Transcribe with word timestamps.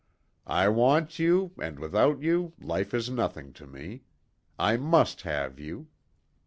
"I 0.47 0.67
want 0.67 1.19
you, 1.19 1.51
and 1.61 1.77
without 1.77 2.23
you 2.23 2.53
life 2.59 2.91
is 2.91 3.07
nothing 3.11 3.53
to 3.53 3.67
me. 3.67 4.01
I 4.57 4.75
must 4.75 5.21
have 5.21 5.59
you!" 5.59 5.89